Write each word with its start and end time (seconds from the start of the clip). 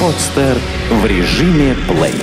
Подстер 0.00 0.58
в 0.90 1.06
режиме 1.06 1.76
плей. 1.88 2.14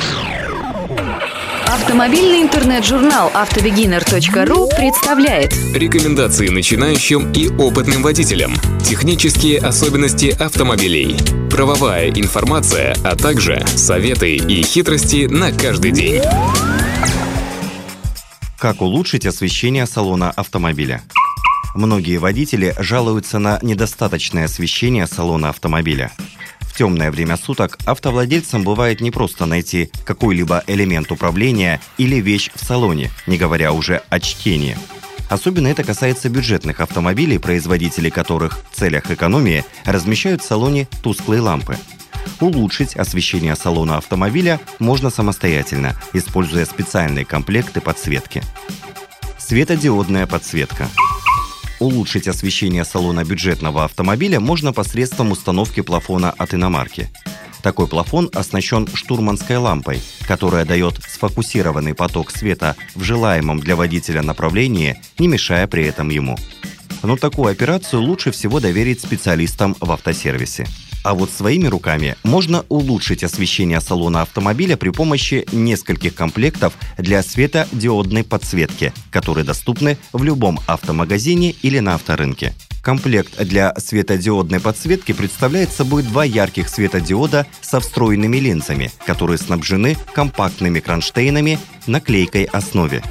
Автомобильный 1.68 2.42
интернет-журнал 2.42 3.32
автобегинер.ру 3.34 4.70
представляет 4.76 5.54
Рекомендации 5.74 6.50
начинающим 6.50 7.32
и 7.32 7.50
опытным 7.50 8.04
водителям. 8.04 8.54
Технические 8.84 9.60
особенности 9.60 10.36
автомобилей. 10.38 11.16
Правовая 11.50 12.10
информация, 12.10 12.96
а 13.04 13.16
также 13.16 13.66
советы 13.68 14.36
и 14.36 14.62
хитрости 14.64 15.28
на 15.28 15.52
каждый 15.52 15.92
день. 15.92 16.22
Как 18.58 18.82
улучшить 18.82 19.26
освещение 19.26 19.86
салона 19.86 20.32
автомобиля? 20.32 21.02
Многие 21.74 22.18
водители 22.18 22.76
жалуются 22.78 23.40
на 23.40 23.58
недостаточное 23.64 24.46
освещение 24.46 25.08
салона 25.08 25.50
автомобиля. 25.50 26.12
В 26.60 26.78
темное 26.78 27.12
время 27.12 27.36
суток 27.36 27.80
автовладельцам 27.86 28.64
бывает 28.64 29.02
непросто 29.02 29.46
найти 29.46 29.92
какой-либо 30.06 30.64
элемент 30.68 31.12
управления 31.12 31.82
или 31.98 32.18
вещь 32.18 32.52
в 32.54 32.64
салоне, 32.64 33.12
не 33.28 33.38
говоря 33.38 33.74
уже 33.74 34.02
о 34.10 34.20
чтении. 34.20 34.78
Особенно 35.30 35.68
это 35.68 35.84
касается 35.84 36.30
бюджетных 36.30 36.80
автомобилей, 36.80 37.40
производители 37.40 38.10
которых 38.10 38.60
в 38.72 38.76
целях 38.76 39.10
экономии 39.10 39.66
размещают 39.86 40.44
в 40.44 40.48
салоне 40.48 40.88
тусклые 41.02 41.42
лампы. 41.42 41.78
Улучшить 42.40 42.96
освещение 42.96 43.56
салона 43.56 43.98
автомобиля 43.98 44.60
можно 44.78 45.10
самостоятельно, 45.10 45.96
используя 46.14 46.66
специальные 46.66 47.26
комплекты 47.26 47.82
подсветки. 47.82 48.44
Светодиодная 49.40 50.28
подсветка– 50.28 50.88
Улучшить 51.84 52.30
освещение 52.30 52.86
салона 52.86 53.26
бюджетного 53.26 53.84
автомобиля 53.84 54.40
можно 54.40 54.72
посредством 54.72 55.32
установки 55.32 55.82
плафона 55.82 56.32
от 56.32 56.54
иномарки. 56.54 57.10
Такой 57.62 57.90
плафон 57.90 58.30
оснащен 58.34 58.88
штурманской 58.94 59.58
лампой, 59.58 60.02
которая 60.26 60.64
дает 60.64 60.94
сфокусированный 61.06 61.94
поток 61.94 62.32
света 62.32 62.78
в 62.96 63.04
желаемом 63.04 63.60
для 63.60 63.76
водителя 63.76 64.22
направлении, 64.22 64.96
не 65.20 65.28
мешая 65.28 65.68
при 65.68 65.84
этом 65.84 66.08
ему. 66.08 66.38
Но 67.04 67.18
такую 67.18 67.52
операцию 67.52 68.02
лучше 68.02 68.32
всего 68.32 68.62
доверить 68.62 69.02
специалистам 69.02 69.76
в 69.82 69.92
автосервисе. 69.92 70.66
А 71.04 71.14
вот 71.14 71.30
своими 71.30 71.68
руками 71.68 72.16
можно 72.24 72.66
улучшить 72.70 73.24
освещение 73.24 73.82
салона 73.82 74.22
автомобиля 74.22 74.78
при 74.78 74.90
помощи 74.90 75.46
нескольких 75.52 76.16
комплектов 76.16 76.74
для 76.98 77.22
светодиодной 77.22 78.24
подсветки, 78.24 78.94
которые 79.12 79.44
доступны 79.44 79.98
в 80.14 80.24
любом 80.24 80.60
автомагазине 80.66 81.52
или 81.62 81.80
на 81.80 81.96
авторынке. 81.96 82.54
Комплект 82.82 83.42
для 83.42 83.74
светодиодной 83.78 84.60
подсветки 84.60 85.14
представляет 85.14 85.72
собой 85.72 86.04
два 86.04 86.26
ярких 86.26 86.68
светодиода 86.68 87.48
со 87.62 87.80
встроенными 87.80 88.38
линзами, 88.38 88.92
которые 89.06 89.38
снабжены 89.38 89.98
компактными 90.14 90.82
кронштейнами 90.82 91.60
на 91.88 92.02
клейкой 92.02 92.44
основе. 92.44 93.02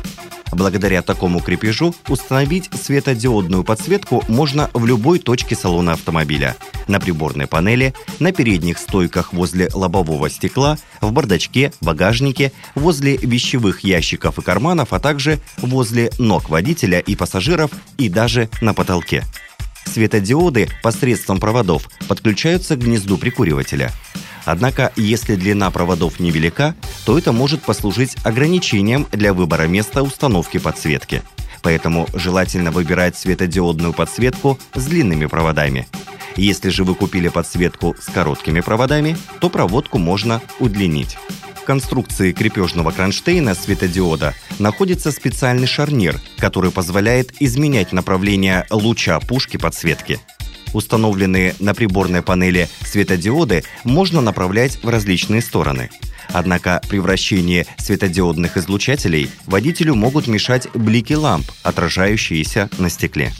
Благодаря 0.52 1.00
такому 1.00 1.40
крепежу 1.40 1.94
установить 2.08 2.70
светодиодную 2.74 3.64
подсветку 3.64 4.22
можно 4.28 4.70
в 4.74 4.84
любой 4.84 5.18
точке 5.18 5.56
салона 5.56 5.94
автомобиля. 5.94 6.56
На 6.88 7.00
приборной 7.00 7.46
панели, 7.46 7.94
на 8.18 8.32
передних 8.32 8.78
стойках 8.78 9.32
возле 9.32 9.70
лобового 9.72 10.28
стекла, 10.28 10.78
в 11.00 11.10
бардачке, 11.10 11.72
багажнике, 11.80 12.52
возле 12.74 13.16
вещевых 13.16 13.80
ящиков 13.80 14.38
и 14.38 14.42
карманов, 14.42 14.92
а 14.92 15.00
также 15.00 15.40
возле 15.56 16.10
ног 16.18 16.50
водителя 16.50 17.00
и 17.00 17.16
пассажиров 17.16 17.70
и 17.96 18.10
даже 18.10 18.50
на 18.60 18.74
потолке. 18.74 19.24
Светодиоды 19.86 20.68
посредством 20.82 21.40
проводов 21.40 21.88
подключаются 22.08 22.76
к 22.76 22.80
гнезду 22.80 23.16
прикуривателя. 23.16 23.90
Однако, 24.44 24.92
если 24.96 25.36
длина 25.36 25.70
проводов 25.70 26.20
невелика, 26.20 26.74
то 27.04 27.18
это 27.18 27.32
может 27.32 27.62
послужить 27.62 28.16
ограничением 28.24 29.06
для 29.12 29.32
выбора 29.32 29.66
места 29.66 30.02
установки 30.02 30.58
подсветки. 30.58 31.22
Поэтому 31.62 32.08
желательно 32.12 32.72
выбирать 32.72 33.16
светодиодную 33.16 33.92
подсветку 33.92 34.58
с 34.74 34.84
длинными 34.86 35.26
проводами. 35.26 35.86
Если 36.36 36.70
же 36.70 36.82
вы 36.82 36.94
купили 36.94 37.28
подсветку 37.28 37.94
с 38.00 38.06
короткими 38.06 38.60
проводами, 38.60 39.16
то 39.40 39.48
проводку 39.48 39.98
можно 39.98 40.40
удлинить. 40.58 41.18
В 41.54 41.64
конструкции 41.64 42.32
крепежного 42.32 42.90
кронштейна 42.90 43.54
светодиода 43.54 44.34
находится 44.58 45.12
специальный 45.12 45.68
шарнир, 45.68 46.20
который 46.38 46.72
позволяет 46.72 47.40
изменять 47.40 47.92
направление 47.92 48.66
луча 48.70 49.20
пушки 49.20 49.58
подсветки. 49.58 50.18
Установленные 50.72 51.54
на 51.58 51.74
приборной 51.74 52.22
панели 52.22 52.68
светодиоды 52.84 53.64
можно 53.84 54.20
направлять 54.20 54.82
в 54.82 54.88
различные 54.88 55.42
стороны. 55.42 55.90
Однако 56.28 56.80
при 56.88 56.98
вращении 56.98 57.66
светодиодных 57.78 58.56
излучателей 58.56 59.28
водителю 59.46 59.94
могут 59.94 60.26
мешать 60.26 60.68
блики 60.74 61.12
ламп, 61.12 61.46
отражающиеся 61.62 62.70
на 62.78 62.88
стекле. 62.88 63.32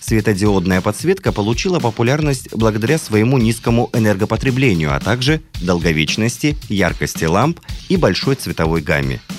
Светодиодная 0.00 0.80
подсветка 0.80 1.32
получила 1.32 1.80
популярность 1.80 2.48
благодаря 2.54 2.98
своему 2.98 3.36
низкому 3.36 3.90
энергопотреблению, 3.92 4.94
а 4.94 5.00
также 5.00 5.42
долговечности, 5.60 6.56
яркости 6.70 7.24
ламп 7.24 7.60
и 7.88 7.96
большой 7.96 8.34
цветовой 8.36 8.80
гамме– 8.80 9.20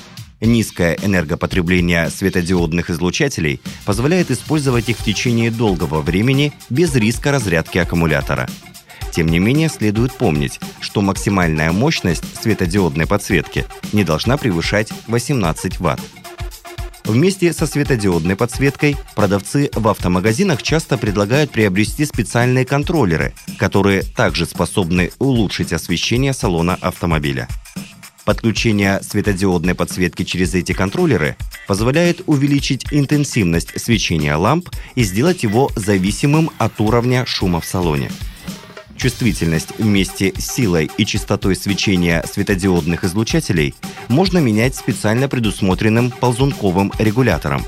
Низкое 0.41 0.97
энергопотребление 1.03 2.09
светодиодных 2.09 2.89
излучателей 2.89 3.59
позволяет 3.85 4.31
использовать 4.31 4.87
их 4.87 4.97
в 4.97 5.03
течение 5.03 5.51
долгого 5.51 6.01
времени 6.01 6.53
без 6.69 6.95
риска 6.95 7.31
разрядки 7.31 7.77
аккумулятора. 7.77 8.47
Тем 9.11 9.27
не 9.27 9.39
менее, 9.39 9.69
следует 9.69 10.13
помнить, 10.13 10.59
что 10.79 11.01
максимальная 11.01 11.71
мощность 11.71 12.23
светодиодной 12.41 13.05
подсветки 13.05 13.65
не 13.91 14.03
должна 14.03 14.37
превышать 14.37 14.93
18 15.07 15.79
Вт. 15.79 15.99
Вместе 17.03 17.51
со 17.53 17.65
светодиодной 17.65 18.35
подсветкой 18.35 18.95
продавцы 19.15 19.71
в 19.73 19.87
автомагазинах 19.87 20.61
часто 20.61 20.95
предлагают 20.97 21.49
приобрести 21.49 22.05
специальные 22.05 22.65
контроллеры, 22.65 23.33
которые 23.57 24.03
также 24.03 24.45
способны 24.45 25.11
улучшить 25.17 25.73
освещение 25.73 26.33
салона 26.33 26.77
автомобиля. 26.79 27.47
Подключение 28.29 29.01
светодиодной 29.01 29.73
подсветки 29.73 30.21
через 30.21 30.53
эти 30.53 30.71
контроллеры 30.71 31.35
позволяет 31.67 32.21
увеличить 32.27 32.85
интенсивность 32.91 33.81
свечения 33.81 34.35
ламп 34.35 34.69
и 34.93 35.01
сделать 35.01 35.41
его 35.41 35.71
зависимым 35.75 36.51
от 36.59 36.79
уровня 36.79 37.25
шума 37.25 37.59
в 37.59 37.65
салоне. 37.65 38.11
Чувствительность 38.95 39.69
вместе 39.79 40.31
с 40.37 40.45
силой 40.45 40.91
и 40.95 41.07
частотой 41.07 41.55
свечения 41.55 42.23
светодиодных 42.31 43.03
излучателей 43.03 43.73
можно 44.09 44.37
менять 44.37 44.75
специально 44.75 45.27
предусмотренным 45.27 46.11
ползунковым 46.11 46.93
регулятором. 46.99 47.65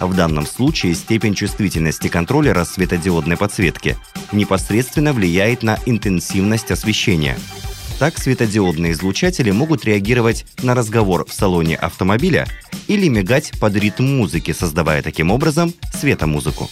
В 0.00 0.14
данном 0.14 0.44
случае 0.44 0.96
степень 0.96 1.34
чувствительности 1.34 2.08
контроллера 2.08 2.64
светодиодной 2.64 3.38
подсветки 3.38 3.96
непосредственно 4.32 5.14
влияет 5.14 5.62
на 5.62 5.78
интенсивность 5.86 6.72
освещения– 6.72 7.38
так 7.98 8.18
светодиодные 8.18 8.92
излучатели 8.92 9.50
могут 9.50 9.84
реагировать 9.84 10.46
на 10.62 10.74
разговор 10.74 11.26
в 11.26 11.32
салоне 11.32 11.76
автомобиля 11.76 12.46
или 12.88 13.08
мигать 13.08 13.52
под 13.60 13.76
ритм 13.76 14.04
музыки, 14.04 14.52
создавая 14.52 15.02
таким 15.02 15.30
образом 15.30 15.72
светомузыку. 15.92 16.68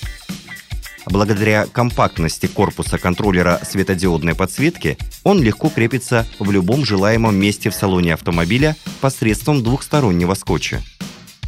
Благодаря 1.06 1.66
компактности 1.66 2.46
корпуса 2.46 2.98
контроллера 2.98 3.60
светодиодной 3.68 4.34
подсветки 4.34 4.96
он 5.24 5.42
легко 5.42 5.68
крепится 5.68 6.26
в 6.38 6.50
любом 6.50 6.84
желаемом 6.84 7.34
месте 7.36 7.70
в 7.70 7.74
салоне 7.74 8.14
автомобиля 8.14 8.76
посредством 9.00 9.62
двухстороннего 9.62 10.34
скотча. 10.34 10.80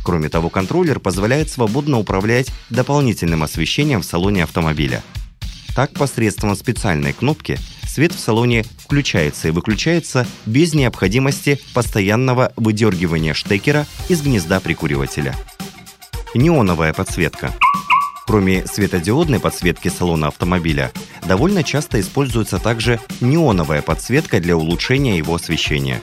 Кроме 0.03 0.29
того, 0.29 0.51
контроллер 0.51 1.01
позволяет 1.01 1.51
свободно 1.51 1.99
управлять 1.99 2.51
дополнительным 2.69 3.43
освещением 3.43 4.03
в 4.03 4.05
салоне 4.05 4.45
автомобиля. 4.45 5.03
Так, 5.75 5.93
посредством 5.95 6.55
специальной 6.57 7.13
кнопки 7.13 7.59
свет 7.95 8.13
в 8.13 8.19
салоне 8.19 8.65
включается 8.79 9.47
и 9.47 9.51
выключается 9.53 10.27
без 10.47 10.75
необходимости 10.75 11.61
постоянного 11.75 12.53
выдергивания 12.57 13.35
штекера 13.35 13.87
из 14.09 14.21
гнезда 14.21 14.59
прикуривателя. 14.59 15.37
Неоновая 16.35 16.93
подсветка. 16.93 17.53
Кроме 18.27 18.67
светодиодной 18.67 19.39
подсветки 19.39 19.87
салона 19.87 20.27
автомобиля, 20.27 20.91
довольно 21.25 21.63
часто 21.63 22.01
используется 22.01 22.59
также 22.59 22.99
неоновая 23.21 23.81
подсветка 23.81 24.41
для 24.41 24.57
улучшения 24.57 25.17
его 25.17 25.37
освещения. 25.37 26.01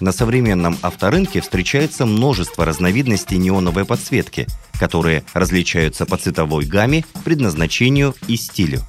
На 0.00 0.12
современном 0.12 0.78
авторынке 0.80 1.42
встречается 1.42 2.06
множество 2.06 2.64
разновидностей 2.64 3.36
неоновой 3.36 3.84
подсветки, 3.84 4.46
которые 4.80 5.24
различаются 5.34 6.06
по 6.06 6.16
цветовой 6.16 6.64
гамме, 6.64 7.04
предназначению 7.22 8.14
и 8.28 8.36
стилю. 8.36 8.82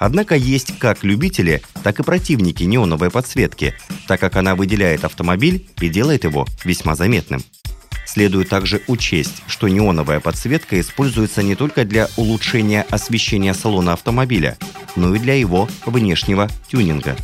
Однако 0.00 0.34
есть 0.34 0.78
как 0.78 1.04
любители, 1.04 1.62
так 1.82 2.00
и 2.00 2.02
противники 2.02 2.64
неоновой 2.64 3.10
подсветки, 3.10 3.74
так 4.08 4.18
как 4.18 4.36
она 4.36 4.56
выделяет 4.56 5.04
автомобиль 5.04 5.68
и 5.78 5.90
делает 5.90 6.24
его 6.24 6.46
весьма 6.64 6.94
заметным. 6.94 7.44
Следует 8.06 8.48
также 8.48 8.80
учесть, 8.88 9.42
что 9.46 9.68
неоновая 9.68 10.18
подсветка 10.18 10.80
используется 10.80 11.42
не 11.42 11.54
только 11.54 11.84
для 11.84 12.08
улучшения 12.16 12.86
освещения 12.88 13.52
салона 13.52 13.92
автомобиля, 13.92 14.56
но 14.96 15.14
и 15.14 15.18
для 15.18 15.34
его 15.34 15.68
внешнего 15.84 16.48
тюнинга. 16.68 17.14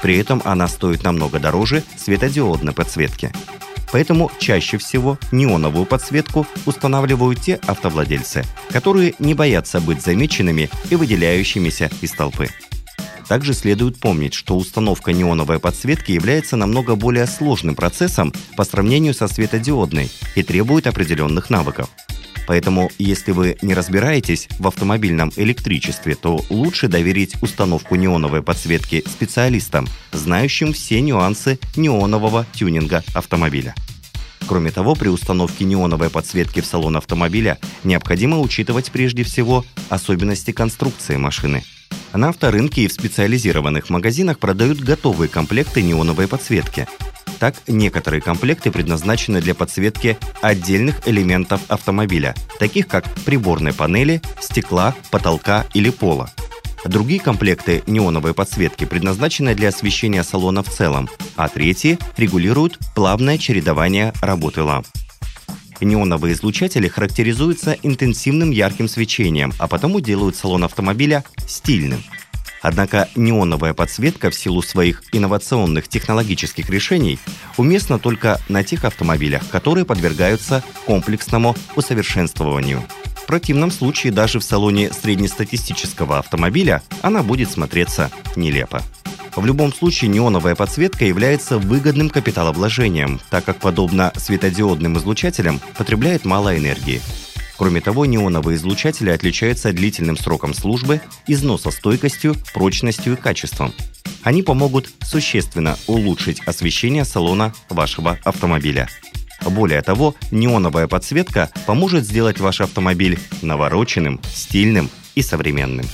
При 0.00 0.16
этом 0.16 0.40
она 0.44 0.68
стоит 0.68 1.02
намного 1.02 1.40
дороже 1.40 1.82
светодиодной 1.98 2.72
подсветки. 2.72 3.32
Поэтому 3.92 4.30
чаще 4.38 4.78
всего 4.78 5.18
неоновую 5.32 5.84
подсветку 5.84 6.46
устанавливают 6.66 7.40
те 7.40 7.58
автовладельцы, 7.66 8.44
которые 8.70 9.14
не 9.18 9.34
боятся 9.34 9.80
быть 9.80 10.02
замеченными 10.02 10.70
и 10.90 10.96
выделяющимися 10.96 11.90
из 12.00 12.12
толпы. 12.12 12.48
Также 13.28 13.54
следует 13.54 14.00
помнить, 14.00 14.34
что 14.34 14.56
установка 14.56 15.12
неоновой 15.12 15.60
подсветки 15.60 16.10
является 16.10 16.56
намного 16.56 16.96
более 16.96 17.26
сложным 17.26 17.76
процессом 17.76 18.32
по 18.56 18.64
сравнению 18.64 19.14
со 19.14 19.28
светодиодной 19.28 20.10
и 20.34 20.42
требует 20.42 20.88
определенных 20.88 21.48
навыков. 21.48 21.88
Поэтому, 22.50 22.90
если 22.98 23.30
вы 23.30 23.56
не 23.62 23.74
разбираетесь 23.74 24.48
в 24.58 24.66
автомобильном 24.66 25.32
электричестве, 25.36 26.16
то 26.16 26.44
лучше 26.50 26.88
доверить 26.88 27.40
установку 27.42 27.94
неоновой 27.94 28.42
подсветки 28.42 29.04
специалистам, 29.06 29.86
знающим 30.10 30.72
все 30.72 31.00
нюансы 31.00 31.60
неонового 31.76 32.44
тюнинга 32.52 33.04
автомобиля. 33.14 33.76
Кроме 34.48 34.72
того, 34.72 34.96
при 34.96 35.06
установке 35.06 35.64
неоновой 35.64 36.10
подсветки 36.10 36.60
в 36.60 36.66
салон 36.66 36.96
автомобиля 36.96 37.56
необходимо 37.84 38.40
учитывать 38.40 38.90
прежде 38.90 39.22
всего 39.22 39.64
особенности 39.88 40.50
конструкции 40.50 41.14
машины– 41.14 41.62
на 42.12 42.30
авторынке 42.30 42.82
и 42.82 42.88
в 42.88 42.92
специализированных 42.92 43.88
магазинах 43.88 44.40
продают 44.40 44.80
готовые 44.80 45.28
комплекты 45.28 45.80
неоновой 45.80 46.26
подсветки. 46.26 46.88
Так, 47.40 47.54
некоторые 47.66 48.20
комплекты 48.20 48.70
предназначены 48.70 49.40
для 49.40 49.54
подсветки 49.54 50.18
отдельных 50.42 51.08
элементов 51.08 51.62
автомобиля, 51.68 52.34
таких 52.58 52.86
как 52.86 53.10
приборной 53.24 53.72
панели, 53.72 54.20
стекла, 54.40 54.94
потолка 55.10 55.64
или 55.72 55.88
пола. 55.88 56.30
Другие 56.84 57.18
комплекты 57.18 57.82
неоновой 57.86 58.34
подсветки 58.34 58.84
предназначены 58.84 59.54
для 59.54 59.70
освещения 59.70 60.22
салона 60.22 60.62
в 60.62 60.68
целом, 60.68 61.08
а 61.34 61.48
третьи 61.48 61.98
регулируют 62.18 62.78
плавное 62.94 63.38
чередование 63.38 64.12
работы 64.20 64.62
ламп. 64.62 64.86
Неоновые 65.80 66.34
излучатели 66.34 66.88
характеризуются 66.88 67.74
интенсивным 67.82 68.50
ярким 68.50 68.86
свечением, 68.86 69.54
а 69.58 69.66
потому 69.66 70.00
делают 70.00 70.36
салон 70.36 70.64
автомобиля 70.64 71.24
стильным. 71.46 72.04
Однако 72.62 73.08
неоновая 73.14 73.74
подсветка 73.74 74.30
в 74.30 74.34
силу 74.34 74.62
своих 74.62 75.02
инновационных 75.12 75.88
технологических 75.88 76.68
решений 76.68 77.18
уместна 77.56 77.98
только 77.98 78.40
на 78.48 78.62
тех 78.64 78.84
автомобилях, 78.84 79.48
которые 79.48 79.84
подвергаются 79.84 80.62
комплексному 80.86 81.56
усовершенствованию. 81.76 82.82
В 83.16 83.26
противном 83.26 83.70
случае 83.70 84.12
даже 84.12 84.40
в 84.40 84.44
салоне 84.44 84.92
среднестатистического 84.92 86.18
автомобиля 86.18 86.82
она 87.00 87.22
будет 87.22 87.50
смотреться 87.50 88.10
нелепо. 88.36 88.82
В 89.36 89.46
любом 89.46 89.72
случае 89.72 90.10
неоновая 90.10 90.56
подсветка 90.56 91.04
является 91.04 91.58
выгодным 91.58 92.10
капиталовложением, 92.10 93.20
так 93.30 93.44
как 93.44 93.58
подобно 93.58 94.12
светодиодным 94.16 94.98
излучателям 94.98 95.60
потребляет 95.78 96.24
мало 96.24 96.58
энергии. 96.58 97.00
Кроме 97.60 97.82
того, 97.82 98.06
неоновые 98.06 98.56
излучатели 98.56 99.10
отличаются 99.10 99.70
длительным 99.70 100.16
сроком 100.16 100.54
службы, 100.54 101.02
износостойкостью, 101.26 102.34
прочностью 102.54 103.12
и 103.12 103.16
качеством. 103.16 103.74
Они 104.22 104.42
помогут 104.42 104.88
существенно 105.02 105.76
улучшить 105.86 106.40
освещение 106.46 107.04
салона 107.04 107.52
вашего 107.68 108.18
автомобиля. 108.24 108.88
Более 109.44 109.82
того, 109.82 110.14
неоновая 110.30 110.88
подсветка 110.88 111.50
поможет 111.66 112.06
сделать 112.06 112.40
ваш 112.40 112.62
автомобиль 112.62 113.18
навороченным, 113.42 114.22
стильным 114.32 114.88
и 115.14 115.20
современным. 115.20 115.84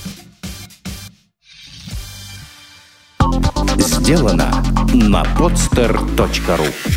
Сделано 3.77 4.63
на 4.93 5.23
podster.ru 5.37 6.96